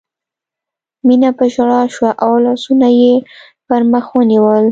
مينه 1.07 1.29
په 1.37 1.45
ژړا 1.53 1.81
شوه 1.95 2.11
او 2.23 2.31
لاسونه 2.45 2.87
یې 3.01 3.13
پر 3.67 3.79
مخ 3.91 4.05
ونیول 4.15 4.59